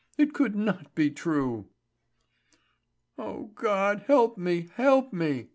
It 0.17 0.33
could 0.33 0.55
not 0.55 0.95
be 0.95 1.11
true! 1.11 1.67
"O 3.19 3.51
God, 3.53 4.05
help 4.07 4.35
me! 4.35 4.67
Help 4.73 5.13
me!" 5.13 5.49